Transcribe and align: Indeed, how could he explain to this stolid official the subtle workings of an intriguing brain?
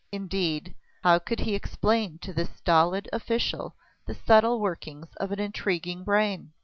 Indeed, 0.11 0.73
how 1.03 1.19
could 1.19 1.41
he 1.41 1.53
explain 1.53 2.17
to 2.23 2.33
this 2.33 2.49
stolid 2.55 3.07
official 3.13 3.75
the 4.07 4.15
subtle 4.15 4.59
workings 4.59 5.13
of 5.17 5.31
an 5.31 5.39
intriguing 5.39 6.03
brain? 6.03 6.53